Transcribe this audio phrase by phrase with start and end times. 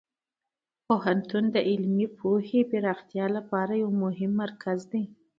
[0.87, 5.03] پوهنتون د علمي پوهې پراختیا لپاره یو مهم مرکز دی.